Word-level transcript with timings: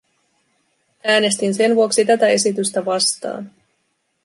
Äänestin 1.03 1.53
sen 1.53 1.75
vuoksi 1.75 2.05
tätä 2.05 2.27
esitystä 2.27 2.85
vastaan. 2.85 3.51